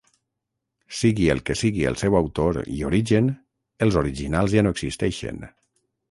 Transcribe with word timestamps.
Sigui 0.99 1.25
el 1.33 1.41
que 1.49 1.55
sigui 1.59 1.83
el 1.89 1.97
seu 2.03 2.15
autor 2.19 2.57
i 2.77 2.81
origen, 2.87 3.27
els 3.87 3.97
originals 4.01 4.55
ja 4.55 4.63
no 4.69 4.73
existeixen. 4.77 5.45